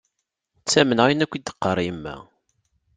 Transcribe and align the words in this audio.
Ttamneɣ 0.61 1.05
ayen 1.07 1.23
akk 1.25 1.33
i 1.37 1.39
d-teqqar 1.39 1.77
yemma. 1.85 2.15